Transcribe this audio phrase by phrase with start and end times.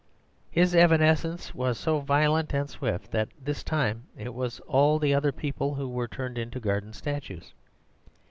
[0.49, 5.31] His evanescence was so violent and swift, that this time it was all the other
[5.31, 7.53] people who were turned into garden statues.